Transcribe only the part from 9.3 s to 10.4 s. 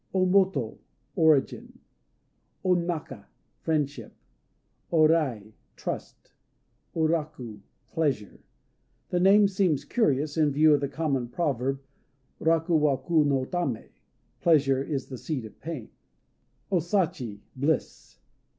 seems curious,